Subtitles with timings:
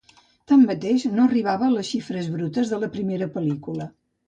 [0.51, 3.91] Tanmateix, no arribava a les xifres brutes de la primera pel·lícula.